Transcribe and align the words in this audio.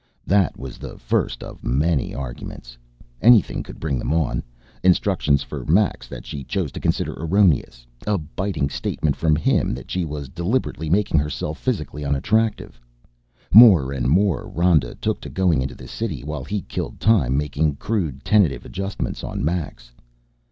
That 0.25 0.57
was 0.57 0.79
the 0.79 0.97
first 0.97 1.43
of 1.43 1.63
many 1.63 2.11
arguments. 2.15 2.75
Anything 3.21 3.61
could 3.61 3.79
bring 3.79 3.99
them 3.99 4.11
on, 4.11 4.41
instructions 4.81 5.43
for 5.43 5.63
Max 5.65 6.07
that 6.07 6.25
she 6.25 6.43
chose 6.43 6.71
to 6.71 6.79
consider 6.79 7.13
erroneous, 7.13 7.85
a 8.07 8.17
biting 8.17 8.67
statement 8.67 9.15
from 9.15 9.35
him 9.35 9.75
that 9.75 9.91
she 9.91 10.03
was 10.03 10.27
deliberately 10.27 10.89
making 10.89 11.19
herself 11.19 11.59
physically 11.59 12.03
unattractive. 12.03 12.81
More 13.53 13.91
and 13.93 14.09
more 14.09 14.49
Rhoda 14.49 14.95
took 14.95 15.21
to 15.21 15.29
going 15.29 15.61
into 15.61 15.75
the 15.75 15.87
city 15.87 16.23
while 16.23 16.45
he 16.45 16.63
killed 16.63 16.99
time 16.99 17.37
making 17.37 17.75
crude, 17.75 18.25
tentative 18.25 18.65
adjustments 18.65 19.23
on 19.23 19.45
Max. 19.45 19.91